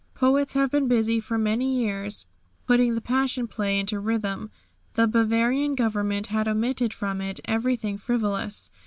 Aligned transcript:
Poets 0.15 0.55
have 0.55 0.71
been 0.71 0.87
busy 0.87 1.19
for 1.19 1.37
many 1.37 1.75
years 1.75 2.25
putting 2.65 2.95
the 2.95 3.01
Passion 3.01 3.47
Play 3.47 3.77
into 3.79 3.99
rhythm. 3.99 4.49
The 4.93 5.07
Bavarian 5.07 5.75
Government 5.75 6.25
had 6.25 6.47
omitted 6.47 6.91
from 6.91 7.21
it 7.21 7.39
everything 7.45 7.99
frivolous. 7.99 8.71